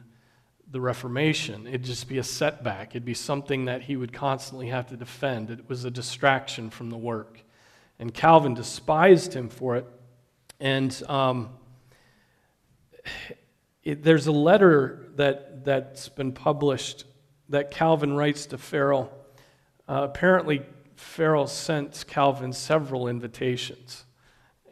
[0.74, 1.67] the Reformation.
[1.67, 5.51] It'd just be a setback, it'd be something that he would constantly have to defend.
[5.51, 7.39] It was a distraction from the work.
[7.99, 9.86] And Calvin despised him for it.
[10.59, 11.51] And um,
[13.84, 17.05] it, there's a letter that, that's been published
[17.49, 19.11] that Calvin writes to Farel.
[19.88, 20.63] Uh, apparently,
[20.95, 24.05] Farel sent Calvin several invitations,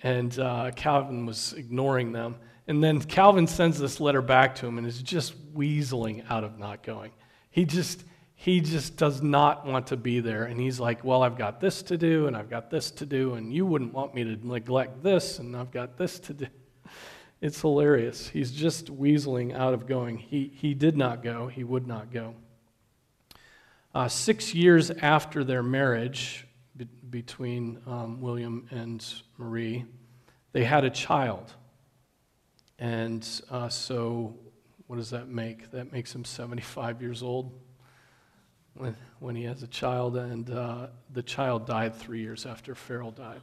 [0.02, 2.38] and uh, Calvin was ignoring them.
[2.72, 6.58] And then Calvin sends this letter back to him and is just weaseling out of
[6.58, 7.12] not going.
[7.50, 8.02] He just,
[8.34, 10.46] he just does not want to be there.
[10.46, 13.34] And he's like, Well, I've got this to do, and I've got this to do,
[13.34, 16.48] and you wouldn't want me to neglect this, and I've got this to do.
[17.42, 18.30] It's hilarious.
[18.30, 20.20] He's just weaseling out of going.
[20.20, 22.36] He, he did not go, he would not go.
[23.94, 26.48] Uh, six years after their marriage
[26.78, 29.06] be- between um, William and
[29.38, 29.84] Marie,
[30.54, 31.54] they had a child.
[32.82, 34.36] And uh, so,
[34.88, 35.72] what does that make?
[35.72, 37.58] That makes him 75 years old
[38.74, 43.12] when, when he has a child, and uh, the child died three years after Farel
[43.12, 43.42] died.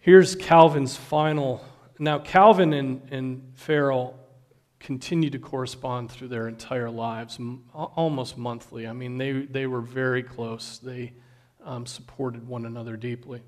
[0.00, 1.62] Here's Calvin's final
[2.02, 4.18] now, Calvin and, and Farel
[4.80, 8.88] continue to correspond through their entire lives, m- almost monthly.
[8.88, 10.80] I mean, they, they were very close.
[10.82, 11.12] They
[11.64, 13.42] um, supported one another deeply.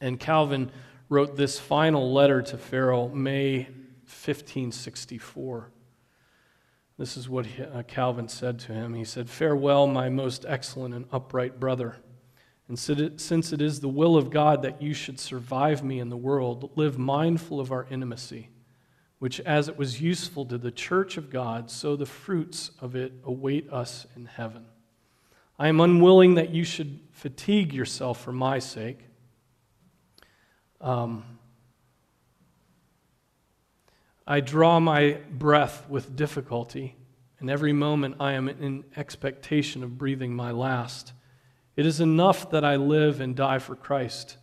[0.00, 0.72] And Calvin
[1.08, 3.64] wrote this final letter to Farel, May
[4.04, 5.70] 1564.
[6.98, 8.94] This is what uh, Calvin said to him.
[8.94, 11.96] He said, Farewell, my most excellent and upright brother.
[12.66, 16.16] And since it is the will of God that you should survive me in the
[16.16, 18.50] world, live mindful of our intimacy,
[19.20, 23.12] which as it was useful to the church of God, so the fruits of it
[23.24, 24.66] await us in heaven.
[25.58, 29.00] I am unwilling that you should fatigue yourself for my sake.
[30.80, 31.24] Um,
[34.26, 36.96] I draw my breath with difficulty,
[37.40, 41.12] and every moment I am in expectation of breathing my last.
[41.76, 44.36] It is enough that I live and die for Christ,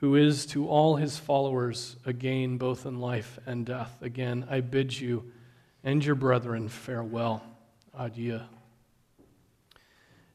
[0.00, 3.98] who is to all his followers a gain both in life and death.
[4.02, 5.30] Again, I bid you
[5.84, 7.42] and your brethren farewell.
[7.94, 8.40] Adieu.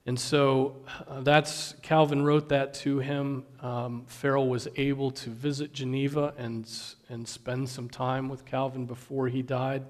[0.08, 0.76] And so
[1.08, 3.44] uh, that's Calvin wrote that to him.
[3.60, 6.70] Um, Farel was able to visit Geneva and,
[7.10, 9.86] and spend some time with Calvin before he died.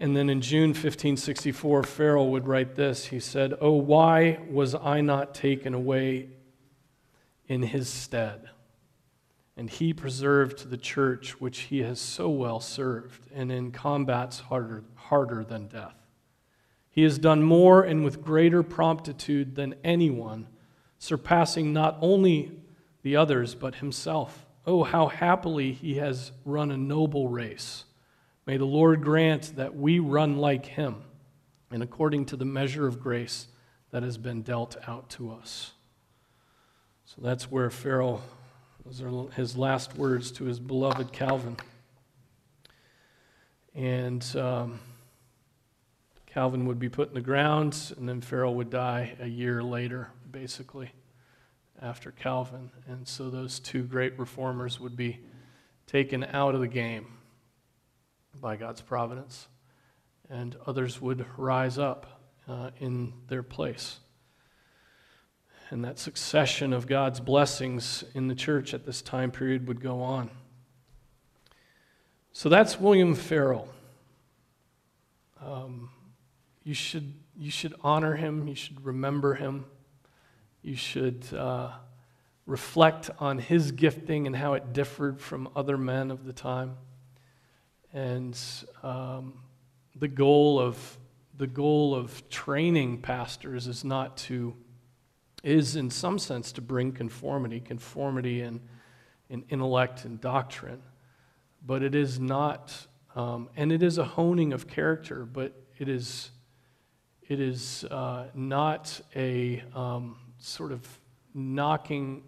[0.00, 3.06] And then in June 1564, Farel would write this.
[3.06, 6.28] He said, Oh, why was I not taken away
[7.48, 8.48] in his stead?
[9.56, 14.84] And he preserved the church which he has so well served, and in combats harder,
[14.94, 15.97] harder than death.
[16.98, 20.48] He has done more and with greater promptitude than anyone,
[20.98, 22.50] surpassing not only
[23.02, 24.44] the others, but himself.
[24.66, 27.84] Oh, how happily he has run a noble race
[28.46, 31.04] May the Lord grant that we run like him
[31.70, 33.46] and according to the measure of grace
[33.92, 35.70] that has been dealt out to us.
[37.04, 38.22] So that's where Farel,
[38.84, 41.58] those are his last words to his beloved Calvin.
[43.72, 44.80] And um,
[46.28, 50.10] Calvin would be put in the ground, and then Farel would die a year later,
[50.30, 50.92] basically,
[51.80, 52.70] after Calvin.
[52.86, 55.20] And so those two great reformers would be
[55.86, 57.06] taken out of the game
[58.38, 59.48] by God's providence,
[60.28, 63.98] and others would rise up uh, in their place.
[65.70, 70.02] And that succession of God's blessings in the church at this time period would go
[70.02, 70.30] on.
[72.32, 73.68] So that's William Farel.
[75.42, 75.90] Um,
[76.64, 79.64] you, should, you should honor him, you should remember him,
[80.62, 81.70] you should uh,
[82.46, 86.76] reflect on his gifting and how it differed from other men of the time.
[87.92, 88.38] And
[88.82, 89.34] um,
[89.96, 90.98] the goal of
[91.38, 94.56] the goal of training pastors is not to
[95.44, 98.60] is in some sense to bring conformity, conformity in,
[99.30, 100.82] in intellect and doctrine,
[101.64, 102.74] but it is not,
[103.14, 106.30] um, and it is a honing of character, but it is
[107.28, 110.80] it is uh, not a um, sort of
[111.34, 112.22] knocking,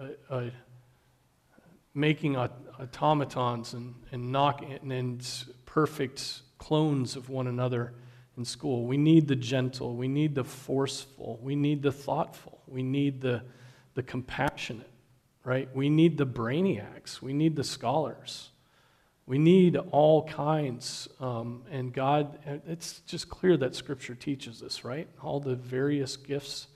[0.00, 0.44] uh, uh,
[1.94, 7.92] making automatons and, and knocking and perfect clones of one another
[8.38, 8.86] in school.
[8.86, 13.42] We need the gentle, we need the forceful, we need the thoughtful, we need the,
[13.94, 14.88] the compassionate,
[15.44, 15.68] right?
[15.74, 18.48] We need the brainiacs, we need the scholars.
[19.24, 25.08] We need all kinds, um, and God, it's just clear that Scripture teaches this, right?
[25.22, 26.66] All the various gifts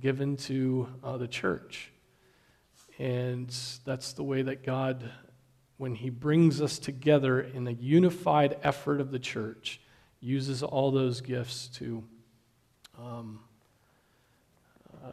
[0.00, 1.92] given to uh, the church.
[2.98, 3.54] And
[3.84, 5.10] that's the way that God,
[5.76, 9.80] when He brings us together in a unified effort of the church,
[10.20, 12.02] uses all those gifts to,
[12.98, 13.40] um,
[15.04, 15.10] uh,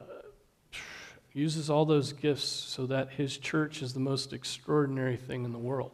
[1.34, 5.59] uses all those gifts so that His church is the most extraordinary thing in the
[5.59, 5.91] world.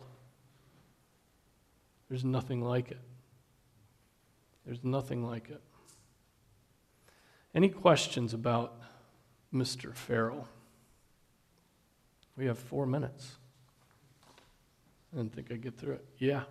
[2.09, 3.01] There's nothing like it.
[4.65, 5.61] There's nothing like it.
[7.55, 8.79] Any questions about
[9.53, 9.93] Mr.
[9.93, 10.47] Farel?
[12.35, 13.37] We have four minutes.
[15.11, 16.05] I didn't think I'd get through it.
[16.17, 16.43] Yeah.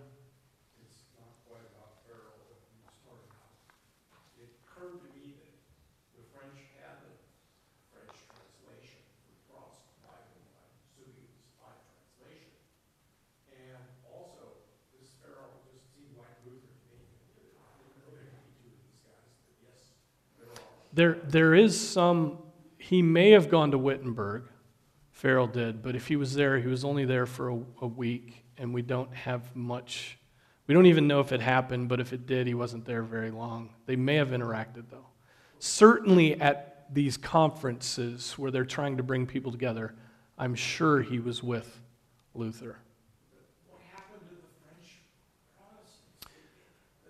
[20.97, 22.39] There, there is some,
[22.79, 24.45] he may have gone to Wittenberg,
[25.11, 28.47] Farel did, but if he was there, he was only there for a, a week,
[28.57, 30.17] and we don't have much.
[30.67, 33.31] We don't even know if it happened, but if it did, he wasn't there very
[33.31, 33.75] long.
[33.85, 35.05] They may have interacted, though.
[35.59, 39.95] Certainly at these conferences where they're trying to bring people together,
[40.39, 41.79] I'm sure he was with
[42.35, 42.79] Luther.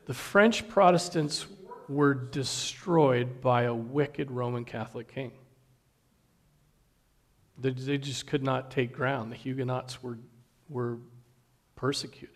[0.07, 1.47] The French Protestants
[1.89, 5.33] were destroyed by a wicked Roman Catholic king.
[7.59, 9.33] They, they just could not take ground.
[9.33, 10.19] The Huguenots were,
[10.69, 10.99] were
[11.75, 12.31] persecuted.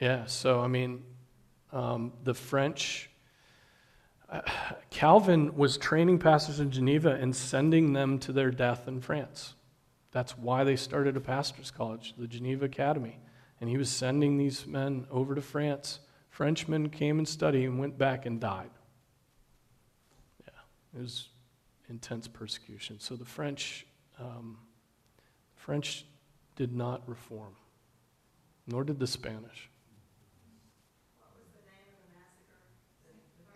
[0.00, 1.02] Yeah, so I mean,
[1.72, 3.10] um, the French,
[4.30, 4.40] uh,
[4.90, 9.54] Calvin was training pastors in Geneva and sending them to their death in France.
[10.12, 13.18] That's why they started a pastor's college, the Geneva Academy.
[13.60, 16.00] And he was sending these men over to France
[16.40, 18.70] Frenchmen came and studied and went back and died.
[20.46, 20.52] Yeah,
[20.96, 21.28] it was
[21.90, 22.98] intense persecution.
[22.98, 23.84] So the French,
[24.18, 24.56] um,
[25.54, 26.06] French
[26.56, 27.54] did not reform,
[28.66, 29.68] nor did the Spanish.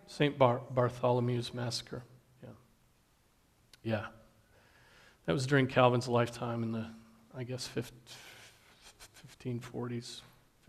[0.07, 0.37] St.
[0.37, 2.03] Bar- Bartholomew's Massacre.
[2.43, 2.51] Yeah.
[3.83, 4.07] Yeah.
[5.25, 6.87] That was during Calvin's lifetime in the,
[7.35, 7.67] I guess,
[9.43, 10.21] 1540s,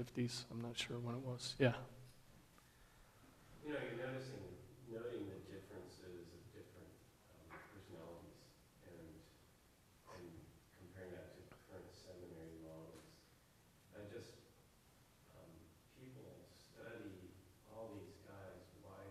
[0.01, 0.43] 50s.
[0.49, 1.55] I'm not sure when it was.
[1.59, 1.74] Yeah.
[3.66, 4.45] You know, you're noticing,
[4.86, 6.86] noting the differences of different
[7.34, 8.45] um, personalities
[8.86, 9.01] and,
[10.13, 10.26] and
[10.78, 13.09] comparing that to current seminary models.
[13.97, 14.38] I just,
[15.34, 15.49] um,
[15.97, 17.34] people study
[17.74, 19.01] all these guys, why,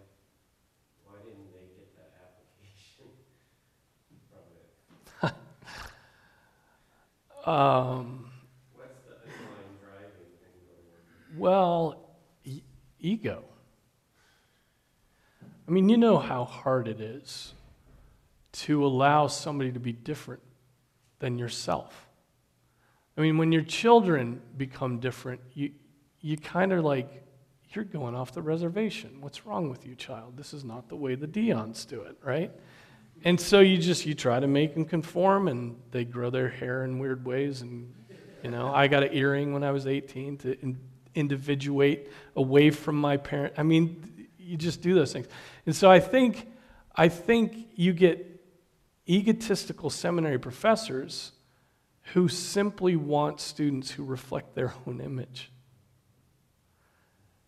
[1.02, 3.10] why didn't they get that application
[4.30, 4.70] from it?
[7.46, 8.30] Um,
[8.72, 11.02] What's the underlying driving thing going on?
[11.34, 11.96] well,
[12.44, 12.62] e-
[13.00, 13.44] ego.
[15.66, 17.54] I mean, you know how hard it is
[18.52, 20.42] to allow somebody to be different
[21.18, 22.08] than yourself.
[23.16, 25.70] I mean, when your children become different, you,
[26.20, 27.22] you kind of like,
[27.72, 29.20] you're going off the reservation.
[29.20, 30.36] What's wrong with you, child?
[30.36, 32.52] This is not the way the Dions do it, right?
[33.24, 36.84] And so you just, you try to make them conform, and they grow their hair
[36.84, 37.62] in weird ways.
[37.62, 37.92] And,
[38.42, 40.78] you know, I got an earring when I was 18 to in,
[41.14, 43.54] individuate away from my parent.
[43.56, 44.13] I mean,
[44.44, 45.26] you just do those things.
[45.66, 46.46] And so I think,
[46.94, 48.30] I think you get
[49.08, 51.32] egotistical seminary professors
[52.12, 55.50] who simply want students who reflect their own image.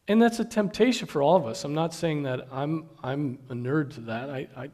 [0.08, 1.64] And that's a temptation for all of us.
[1.64, 4.30] I'm not saying that I'm, I'm a nerd to that.
[4.30, 4.70] I, I,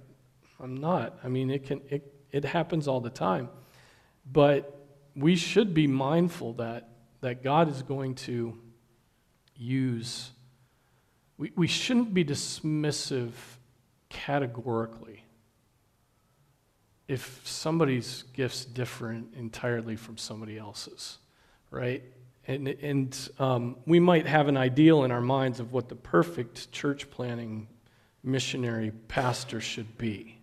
[0.61, 1.19] I'm not.
[1.25, 3.49] I mean, it, can, it, it happens all the time.
[4.31, 4.79] But
[5.17, 6.91] we should be mindful that,
[7.23, 8.59] that God is going to
[9.57, 10.32] use
[11.39, 13.33] we, we shouldn't be dismissive
[14.09, 15.25] categorically
[17.09, 21.19] if somebody's gift's different entirely from somebody else's,
[21.71, 22.03] right?
[22.47, 26.73] and, and um, we might have an ideal in our minds of what the perfect
[26.73, 27.69] church planning
[28.25, 30.39] missionary pastor should be.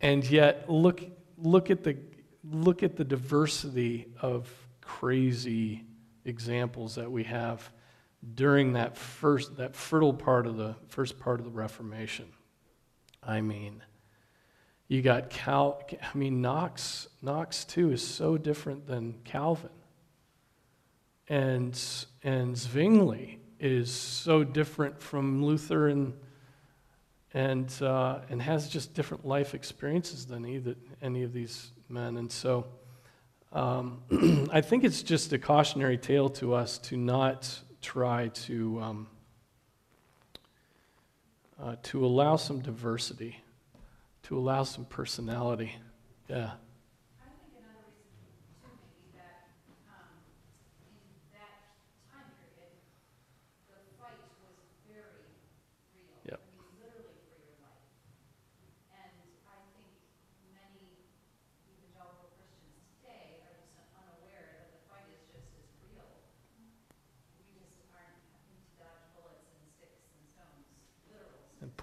[0.00, 1.02] And yet, look,
[1.36, 1.96] look, at the,
[2.48, 5.84] look at the diversity of crazy
[6.24, 7.68] examples that we have
[8.34, 12.26] during that first that fertile part of the first part of the Reformation.
[13.22, 13.82] I mean,
[14.88, 15.82] you got Cal.
[16.02, 17.08] I mean, Knox.
[17.22, 19.70] Knox too is so different than Calvin.
[21.28, 21.78] And
[22.22, 26.14] and Zwingli is so different from Luther and
[27.34, 32.16] and uh, and has just different life experiences than either, any of these men.
[32.16, 32.66] And so,
[33.52, 39.06] um, I think it's just a cautionary tale to us to not try to, um,
[41.62, 43.40] uh, to allow some diversity,
[44.24, 45.72] to allow some personality.
[46.28, 46.50] Yeah.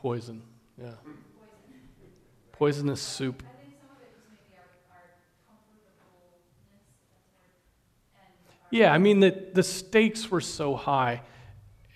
[0.04, 0.42] Poison,
[0.78, 0.90] yeah.
[2.52, 3.42] Poisonous soup.
[8.70, 11.22] Yeah, I mean, the, the stakes were so high.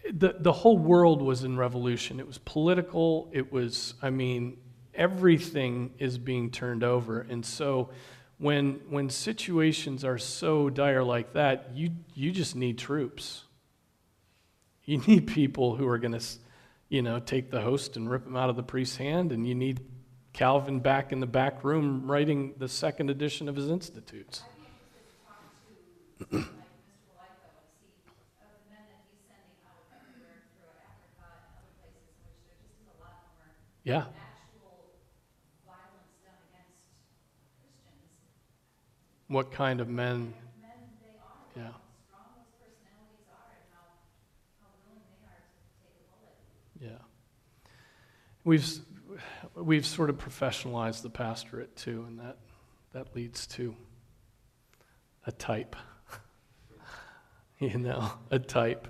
[0.10, 2.22] The, the whole world was in revolution.
[2.22, 4.55] It was political, it was, I mean,
[4.95, 7.28] everything is being turned over.
[7.30, 7.89] And so
[8.38, 13.43] when, when situations are so dire like that, you, you just need troops.
[14.86, 16.24] You need people who are going to
[16.89, 19.55] you know, take the host and rip him out of the priest's hand, and you
[19.55, 19.81] need
[20.33, 24.43] Calvin back in the back room writing the second edition of his Institutes.
[33.83, 34.05] yeah.
[39.27, 40.33] What kind of men?
[41.55, 41.69] Yeah.
[46.79, 46.89] Yeah.
[48.47, 48.65] We've,
[49.55, 52.37] we've sort of professionalized the pastorate too, and that,
[52.93, 53.75] that leads to
[55.25, 55.75] a type.
[57.59, 58.87] you know, a type.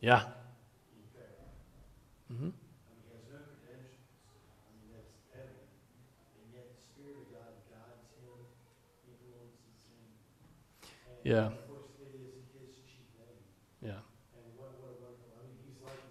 [0.00, 0.22] Yeah.
[2.32, 2.48] Mm-hmm.
[11.22, 11.50] Yeah.
[13.82, 13.98] Yeah.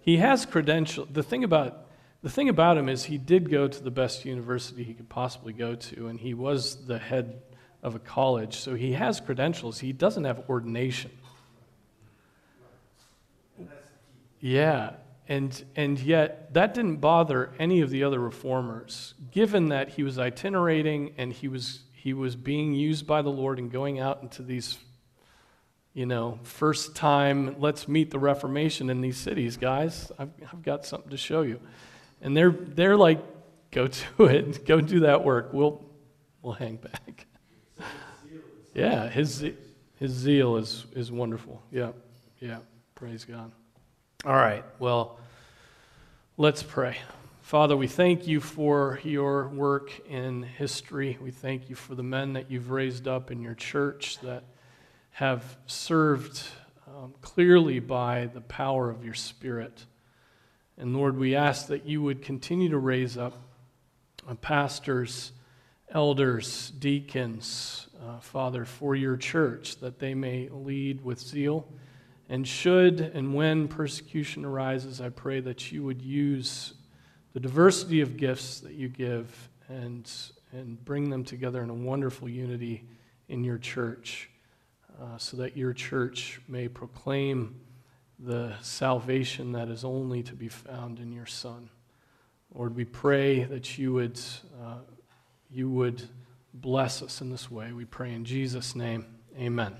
[0.02, 1.08] He has credentials.
[1.10, 1.86] The thing about
[2.22, 5.52] the thing about him is he did go to the best university he could possibly
[5.52, 7.42] go to, and he was the head
[7.82, 9.80] of a college, so he has credentials.
[9.80, 11.10] He doesn't have ordination.
[14.38, 14.94] Yeah,
[15.28, 20.18] and and yet that didn't bother any of the other reformers, given that he was
[20.18, 24.42] itinerating and he was he was being used by the Lord and going out into
[24.42, 24.78] these
[25.94, 30.10] you know, first time, let's meet the Reformation in these cities, guys.
[30.18, 31.60] I've, I've got something to show you.
[32.22, 33.22] And they're, they're like,
[33.70, 33.86] go
[34.16, 35.50] to it, go do that work.
[35.52, 35.84] We'll,
[36.40, 37.26] we'll hang back.
[38.74, 39.44] yeah, his,
[39.96, 41.62] his zeal is, is wonderful.
[41.70, 41.92] Yeah,
[42.40, 42.58] yeah,
[42.94, 43.52] praise God.
[44.24, 45.18] All right, well,
[46.36, 46.96] let's pray.
[47.42, 51.18] Father, we thank you for your work in history.
[51.20, 54.44] We thank you for the men that you've raised up in your church that
[55.12, 56.42] have served
[56.88, 59.84] um, clearly by the power of your Spirit.
[60.78, 63.34] And Lord, we ask that you would continue to raise up
[64.26, 65.32] uh, pastors,
[65.90, 71.68] elders, deacons, uh, Father, for your church, that they may lead with zeal.
[72.30, 76.72] And should and when persecution arises, I pray that you would use
[77.34, 80.10] the diversity of gifts that you give and,
[80.52, 82.84] and bring them together in a wonderful unity
[83.28, 84.30] in your church
[85.02, 87.60] uh, so that your church may proclaim
[88.18, 91.68] the salvation that is only to be found in your Son.
[92.54, 94.20] Lord, we pray that you would,
[94.62, 94.76] uh,
[95.50, 96.02] you would
[96.54, 97.72] bless us in this way.
[97.72, 99.06] We pray in Jesus' name.
[99.36, 99.74] Amen.